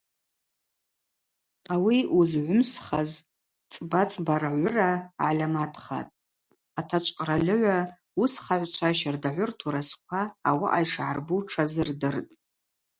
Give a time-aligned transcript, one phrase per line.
[1.73, 3.11] Ауи уызгӏвымсхаз
[3.71, 6.15] цӏбацӏбара гӏвыра гӏальаматхатӏ,
[6.79, 7.77] атачӏв къральыгӏва
[8.19, 12.31] уысхагӏвчва щардагӏвы ртурасква ауаъа йшгӏарбу тшазырдыртӏ.